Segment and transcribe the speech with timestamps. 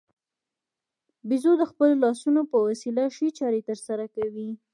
[1.27, 4.49] بیزو د خپلو لاسونو په وسیله ښې چارې ترسره کوي.